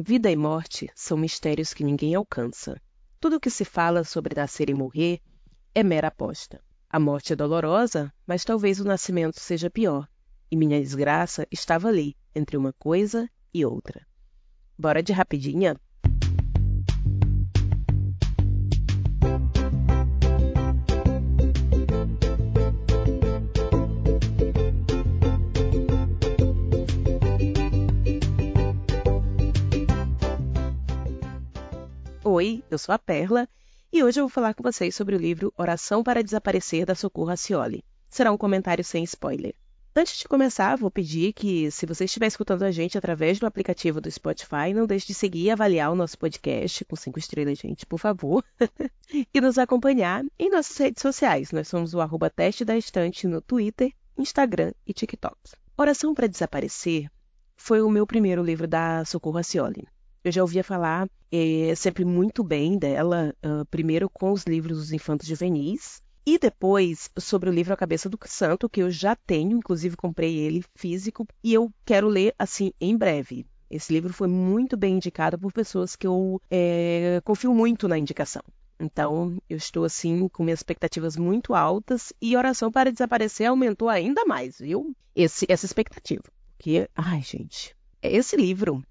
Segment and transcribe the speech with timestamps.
[0.00, 2.80] Vida e morte são mistérios que ninguém alcança.
[3.18, 5.20] Tudo o que se fala sobre nascer e morrer
[5.74, 6.62] é mera aposta.
[6.88, 10.08] A morte é dolorosa, mas talvez o nascimento seja pior.
[10.48, 14.06] E minha desgraça estava ali, entre uma coisa e outra.
[14.78, 15.76] Bora de rapidinha?
[32.78, 33.48] Eu sou a Perla
[33.92, 37.30] e hoje eu vou falar com vocês sobre o livro Oração para Desaparecer da Socorro
[37.30, 37.84] Acioli.
[38.08, 39.52] Será um comentário sem spoiler.
[39.96, 44.00] Antes de começar, vou pedir que, se você estiver escutando a gente através do aplicativo
[44.00, 47.84] do Spotify, não deixe de seguir e avaliar o nosso podcast com cinco estrelas, gente,
[47.84, 48.44] por favor.
[49.34, 51.50] e nos acompanhar em nossas redes sociais.
[51.50, 55.36] Nós somos o arroba teste da estante no Twitter, Instagram e TikTok.
[55.76, 57.10] Oração para Desaparecer
[57.56, 59.84] foi o meu primeiro livro da Socorro Acioli.
[60.24, 64.92] Eu já ouvia falar é, sempre muito bem dela, uh, primeiro com os livros dos
[64.92, 69.56] Infantos Juvenis, e depois sobre o livro A Cabeça do Santo, que eu já tenho,
[69.56, 73.46] inclusive comprei ele físico, e eu quero ler assim em breve.
[73.70, 78.42] Esse livro foi muito bem indicado por pessoas que eu é, confio muito na indicação.
[78.80, 84.24] Então, eu estou assim com minhas expectativas muito altas e Oração para Desaparecer aumentou ainda
[84.24, 84.94] mais, viu?
[85.14, 86.22] Esse, essa expectativa.
[86.56, 88.82] Porque, ai, gente, esse livro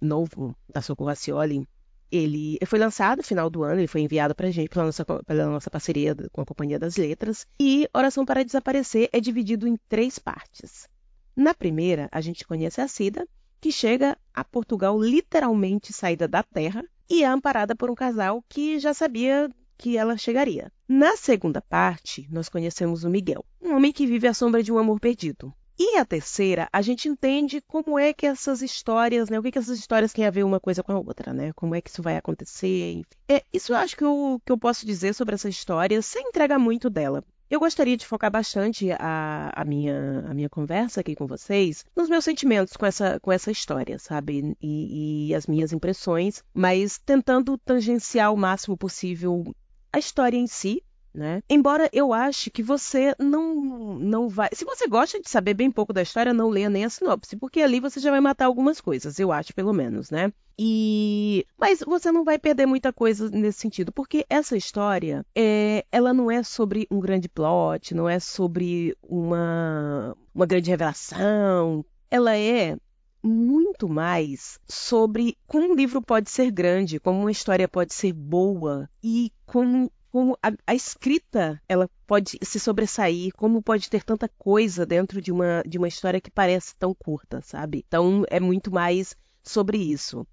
[0.00, 1.66] novo da Socorro Acioli,
[2.10, 5.04] ele foi lançado no final do ano, ele foi enviado para a gente pela nossa,
[5.04, 7.46] pela nossa parceria com a Companhia das Letras.
[7.60, 10.88] E Oração para Desaparecer é dividido em três partes.
[11.36, 13.26] Na primeira, a gente conhece a Cida,
[13.60, 18.78] que chega a Portugal literalmente saída da terra e é amparada por um casal que
[18.78, 20.72] já sabia que ela chegaria.
[20.88, 24.78] Na segunda parte, nós conhecemos o Miguel, um homem que vive à sombra de um
[24.78, 25.54] amor perdido.
[25.78, 29.38] E a terceira, a gente entende como é que essas histórias, né?
[29.38, 31.52] O que, que essas histórias têm a ver uma coisa com a outra, né?
[31.54, 33.02] Como é que isso vai acontecer.
[33.28, 36.58] É, isso eu acho que eu, que eu posso dizer sobre essa história sem entregar
[36.58, 37.22] muito dela.
[37.48, 42.08] Eu gostaria de focar bastante a, a, minha, a minha conversa aqui com vocês nos
[42.08, 44.54] meus sentimentos com essa, com essa história, sabe?
[44.60, 49.44] E, e as minhas impressões, mas tentando tangenciar o máximo possível
[49.90, 50.82] a história em si,
[51.18, 51.42] né?
[51.50, 55.92] Embora eu ache que você não não vai, se você gosta de saber bem pouco
[55.92, 59.18] da história, não leia nem a sinopse, porque ali você já vai matar algumas coisas,
[59.18, 60.32] eu acho pelo menos, né?
[60.56, 66.14] E mas você não vai perder muita coisa nesse sentido, porque essa história é, ela
[66.14, 72.76] não é sobre um grande plot, não é sobre uma uma grande revelação, ela é
[73.22, 78.88] muito mais sobre como um livro pode ser grande, como uma história pode ser boa
[79.02, 84.86] e como como a, a, escrita ela pode se sobressair, como pode ter tanta coisa
[84.86, 87.84] dentro de uma, de uma história que parece tão curta, sabe?
[87.86, 90.26] Então é muito mais sobre isso.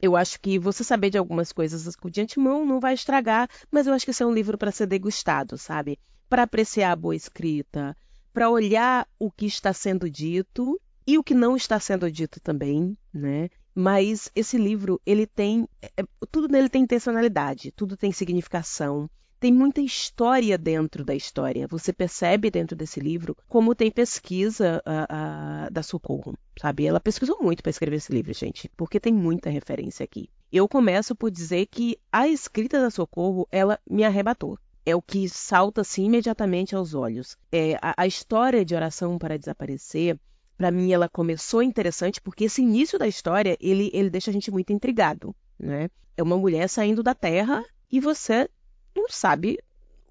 [0.00, 3.94] Eu acho que você saber de algumas coisas de antemão não vai estragar, mas eu
[3.94, 5.98] acho que esse é um livro para ser degustado, sabe?
[6.28, 7.96] Para apreciar a boa escrita,
[8.32, 12.96] para olhar o que está sendo dito e o que não está sendo dito também,
[13.12, 13.48] né?
[13.74, 15.68] Mas esse livro, ele tem.
[15.82, 19.10] É, é, tudo nele tem intencionalidade, tudo tem significação.
[19.40, 21.66] Tem muita história dentro da história.
[21.66, 26.86] Você percebe dentro desse livro como tem pesquisa a, a, da Socorro, sabe?
[26.86, 30.30] Ela pesquisou muito para escrever esse livro, gente, porque tem muita referência aqui.
[30.50, 34.56] Eu começo por dizer que a escrita da Socorro, ela me arrebatou
[34.86, 37.36] é o que salta assim imediatamente aos olhos.
[37.50, 40.18] É, a, a, história de Oração para Desaparecer
[40.56, 44.50] para mim ela começou interessante porque esse início da história ele, ele deixa a gente
[44.50, 45.88] muito intrigado, né?
[46.16, 48.48] É uma mulher saindo da Terra e você
[48.94, 49.58] não sabe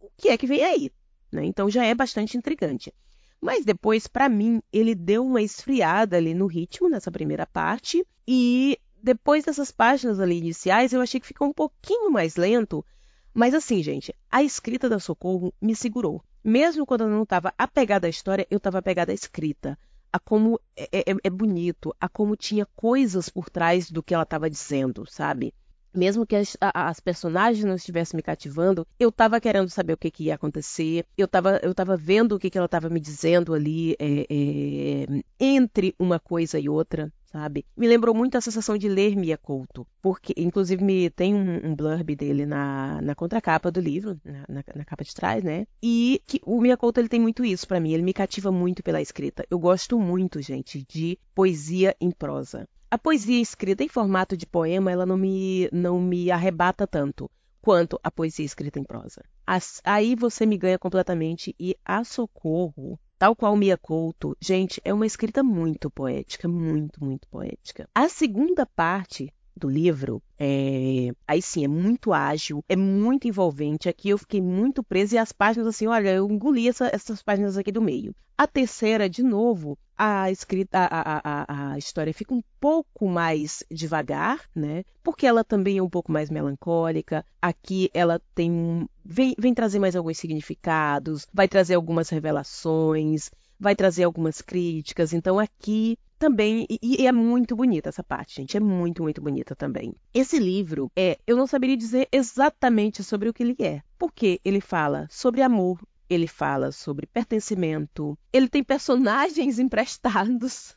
[0.02, 0.92] o que é que vem aí,
[1.32, 1.46] né?
[1.46, 2.94] Então já é bastante intrigante.
[3.42, 8.78] Mas depois, para mim, ele deu uma esfriada ali no ritmo nessa primeira parte e
[9.02, 12.86] depois dessas páginas ali iniciais eu achei que ficou um pouquinho mais lento.
[13.34, 16.24] Mas assim, gente, a escrita da Socorro me segurou.
[16.44, 19.78] Mesmo quando eu não estava apegada à história, eu estava apegada à escrita
[20.14, 24.22] a como é, é, é, bonito, a como tinha coisas por trás do que ela
[24.22, 25.52] estava dizendo, sabe?
[25.92, 30.10] Mesmo que as, as, personagens não estivessem me cativando, eu estava querendo saber o que,
[30.12, 33.54] que, ia acontecer, eu estava eu tava vendo o que, que ela estava me dizendo
[33.54, 37.66] ali é, é, entre uma coisa e outra, sabe?
[37.76, 41.76] Me lembrou muito a sensação de ler Mia Couto, porque, inclusive, me, tem um, um
[41.76, 45.66] blurb dele na, na contracapa do livro, na, na, na, capa de trás, né?
[45.82, 48.84] E que o Mia Couto, ele tem muito isso para mim, ele me cativa muito
[48.84, 49.44] pela escrita.
[49.50, 52.70] Eu gosto muito, gente, de poesia em prosa.
[52.92, 57.28] A poesia escrita em formato de poema, ela não me, não me arrebata tanto
[57.60, 59.24] quanto a poesia escrita em prosa.
[59.48, 64.94] As, aí você me ganha completamente e a Socorro tal qual Mia Couto, gente, é
[64.94, 67.88] uma escrita muito poética, muito, muito poética.
[67.96, 71.12] A segunda parte do livro, é...
[71.28, 73.90] aí sim, é muito ágil, é muito envolvente.
[73.90, 77.58] Aqui eu fiquei muito presa e as páginas, assim, olha, eu engoli essa, essas páginas
[77.58, 78.16] aqui do meio.
[78.38, 84.42] A terceira, de novo, a escrita, a, a, a, história fica um pouco mais devagar,
[84.56, 84.84] né?
[85.04, 87.24] Porque ela também é um pouco mais melancólica.
[87.42, 93.30] Aqui ela tem vem, vem trazer mais alguns significados, vai trazer algumas revelações,
[93.60, 95.14] vai trazer algumas críticas.
[95.14, 99.54] Então aqui também e, e, é muito bonita essa parte, gente, é muito muito bonita
[99.54, 99.94] também.
[100.14, 104.62] Esse livro é, eu não saberia dizer exatamente sobre o que ele é, porque ele
[104.62, 105.78] fala sobre amor,
[106.10, 108.18] ele fala sobre pertencimento.
[108.32, 110.76] Ele tem personagens emprestados.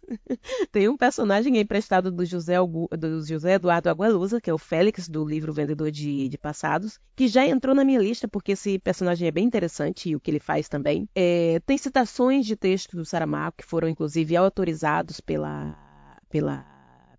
[0.72, 5.24] tem um personagem emprestado do José, do José Eduardo Agualusa, que é o Félix do
[5.24, 9.30] livro Vendedor de, de Passados, que já entrou na minha lista porque esse personagem é
[9.30, 11.08] bem interessante e o que ele faz também.
[11.14, 15.76] É, tem citações de texto do Saramago que foram inclusive autorizados pela
[16.28, 16.75] pela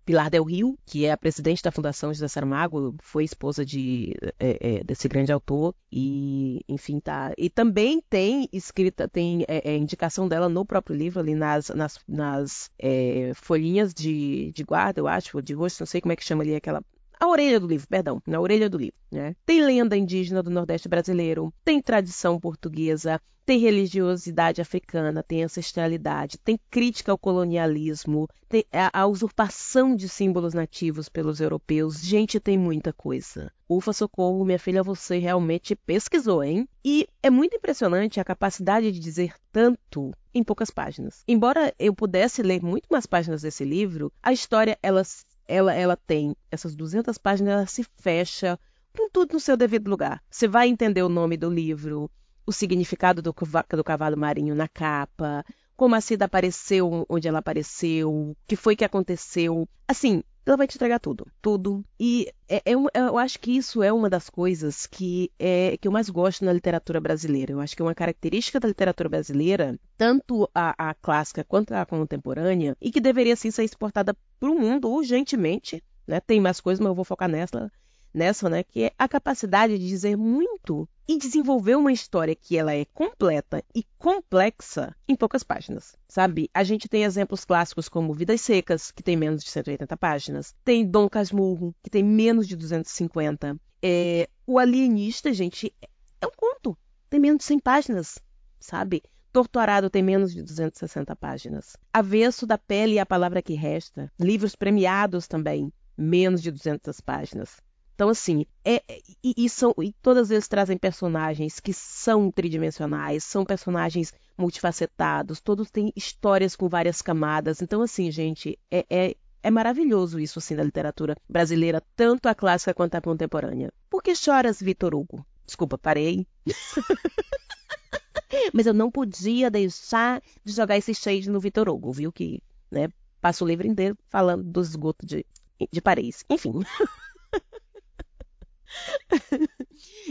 [0.08, 4.78] Pilar Del Rio, que é a presidente da Fundação José Saramago, foi esposa de, é,
[4.78, 7.34] é, desse grande autor e, enfim, tá.
[7.36, 11.98] E também tem escrita, tem é, é indicação dela no próprio livro ali nas, nas,
[12.08, 16.24] nas é, folhinhas de, de guarda, eu acho, de rosto, não sei como é que
[16.24, 16.82] chama ali aquela
[17.20, 18.96] a orelha do livro, perdão, na orelha do livro.
[19.10, 19.34] Né?
[19.44, 26.60] Tem lenda indígena do Nordeste brasileiro, tem tradição portuguesa, tem religiosidade africana, tem ancestralidade, tem
[26.70, 31.98] crítica ao colonialismo, tem a, a, usurpação de símbolos nativos pelos europeus.
[31.98, 33.50] Gente, tem muita coisa.
[33.66, 36.68] Ufa, socorro, minha filha, você realmente pesquisou, hein?
[36.84, 41.22] E é muito impressionante a capacidade de dizer tanto em poucas páginas.
[41.26, 45.02] Embora eu pudesse ler muito mais páginas desse livro, a história ela
[45.48, 48.60] ela, ela tem essas 200 páginas, ela se fecha
[48.96, 50.22] com tudo no seu devido lugar.
[50.30, 52.10] Você vai entender o nome do livro,
[52.46, 53.34] o significado do,
[53.76, 55.44] do cavalo marinho na capa,
[55.76, 59.68] como a Cida apareceu onde ela apareceu, o que foi que aconteceu.
[59.86, 61.84] Assim, ela vai te entregar tudo, tudo.
[62.00, 65.92] E é, é, eu acho que isso é uma das coisas que, é, que eu
[65.92, 67.52] mais gosto na literatura brasileira.
[67.52, 71.84] Eu acho que é uma característica da literatura brasileira, tanto a, a clássica quanto a
[71.84, 75.82] contemporânea, e que deveria sim ser exportada para o mundo urgentemente.
[76.06, 76.20] Né?
[76.20, 77.70] Tem mais coisas, mas eu vou focar nessa
[78.12, 82.74] nessa, né, que é a capacidade de dizer muito e desenvolver uma história que ela
[82.74, 86.50] é completa e complexa em poucas páginas, sabe?
[86.52, 90.86] A gente tem exemplos clássicos como Vidas Secas, que tem menos de 180 páginas, tem
[90.86, 93.58] Dom Casmurro, que tem menos de 250.
[93.82, 95.72] É, o Alienista, gente,
[96.20, 96.76] é um conto,
[97.08, 98.18] tem menos de 100 páginas,
[98.60, 99.02] sabe?
[99.32, 101.76] Torturado tem menos de 260 páginas.
[101.92, 107.62] Avesso da Pele e a Palavra que Resta, livros premiados também, menos de 200 páginas.
[107.98, 108.80] Então, assim, é,
[109.24, 115.68] e, e, são, e todas eles trazem personagens que são tridimensionais, são personagens multifacetados, todos
[115.68, 117.60] têm histórias com várias camadas.
[117.60, 122.72] Então, assim, gente, é, é, é maravilhoso isso, assim, da literatura brasileira, tanto a clássica
[122.72, 123.72] quanto a contemporânea.
[123.90, 125.26] Por que choras, Vitor Hugo?
[125.44, 126.24] Desculpa, parei.
[128.54, 132.12] Mas eu não podia deixar de jogar esse shade no Vitor Hugo, viu?
[132.12, 132.40] Que,
[132.70, 132.90] né,
[133.20, 135.26] passa o livro inteiro falando do esgoto de,
[135.68, 136.24] de Paris.
[136.30, 136.62] Enfim.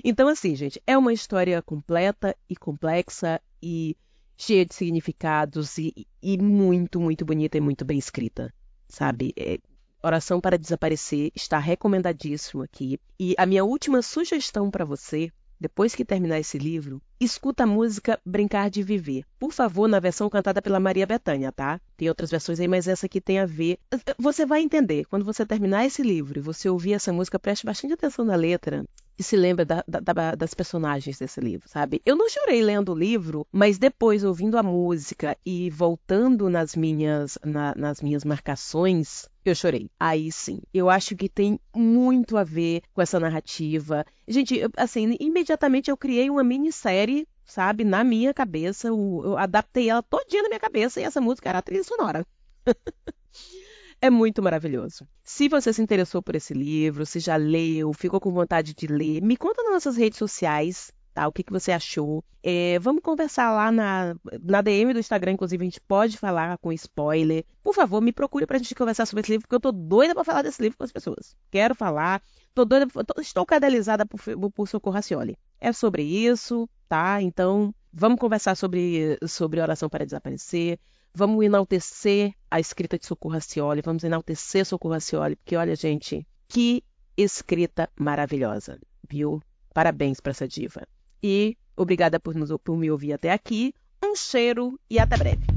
[0.09, 3.95] então, assim, gente, é uma história completa e complexa e
[4.37, 8.53] cheia de significados e, e muito, muito bonita e muito bem escrita,
[8.87, 9.33] sabe?
[9.35, 9.57] É,
[10.01, 12.97] Oração para Desaparecer está recomendadíssimo aqui.
[13.19, 15.29] E a minha última sugestão para você
[15.59, 19.25] depois que terminar esse livro, escuta a música Brincar de Viver.
[19.39, 21.81] Por favor, na versão cantada pela Maria Bethânia, tá?
[21.97, 23.79] Tem outras versões aí, mas essa aqui tem a ver.
[24.19, 25.05] Você vai entender.
[25.05, 28.85] Quando você terminar esse livro e você ouvir essa música, preste bastante atenção na letra
[29.17, 32.01] e se lembra da, da, das personagens desse livro, sabe?
[32.05, 37.37] Eu não chorei lendo o livro, mas depois, ouvindo a música e voltando nas minhas,
[37.43, 39.89] na, nas minhas marcações, eu chorei.
[39.99, 44.05] Aí sim, eu acho que tem muito a ver com essa narrativa.
[44.27, 48.87] Gente, eu, assim, imediatamente eu criei uma minissérie, sabe, na minha cabeça.
[48.89, 52.25] Eu, eu adaptei ela todinha na minha cabeça e essa música era a trilha sonora.
[53.99, 55.07] É muito maravilhoso.
[55.23, 59.21] Se você se interessou por esse livro, se já leu, ficou com vontade de ler,
[59.21, 60.91] me conta nas nossas redes sociais.
[61.15, 62.23] Tá, o que, que você achou?
[62.43, 66.71] É, vamos conversar lá na, na DM do Instagram, inclusive a gente pode falar com
[66.71, 67.43] spoiler.
[67.63, 70.23] Por favor, me procure pra gente conversar sobre esse livro, porque eu tô doida pra
[70.23, 71.35] falar desse livro com as pessoas.
[71.49, 72.21] Quero falar,
[72.53, 74.19] tô doida, tô, estou cadelizada por,
[74.51, 75.35] por Socorro Racioli.
[75.59, 77.19] É sobre isso, tá?
[77.19, 80.79] Então, vamos conversar sobre, sobre oração para desaparecer.
[81.19, 86.83] Vamos enaltecer a escrita de Socorro Racioli, vamos enaltecer Socorro Racioli, porque olha, gente, que
[87.17, 89.41] escrita maravilhosa, viu?
[89.73, 90.87] Parabéns para essa diva.
[91.23, 93.73] E obrigada por, nos, por me ouvir até aqui.
[94.05, 95.56] Um cheiro e até breve.